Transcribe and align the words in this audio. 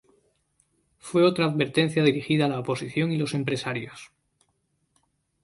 Fue 0.97 1.23
otra 1.23 1.45
advertencia 1.45 2.01
dirigida 2.03 2.45
a 2.45 2.49
la 2.49 2.59
oposición 2.59 3.11
y 3.11 3.19
los 3.19 3.35
empresarios. 3.35 4.09